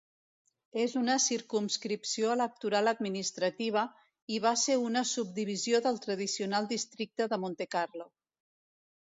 És 0.83 0.93
una 1.01 1.17
circumscripció 1.25 2.31
electoral 2.37 2.91
administrativa, 2.91 3.83
i 4.37 4.41
va 4.47 4.55
ser 4.63 4.79
una 4.87 5.05
subdivisió 5.11 5.83
del 5.89 6.01
tradicional 6.09 6.73
districte 6.75 7.31
de 7.35 7.41
Montecarlo. 7.47 8.11